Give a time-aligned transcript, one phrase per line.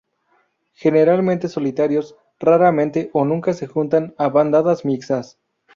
[0.73, 5.37] Generalmente solitarios, raramente o nunca se juntan a bandadas mixtas.